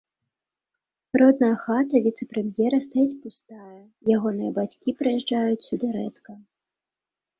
[1.21, 3.77] Родная хата віцэ-прэм'ера стаіць пустая,
[4.17, 6.31] ягоныя бацькі прыязджаюць сюды рэдка.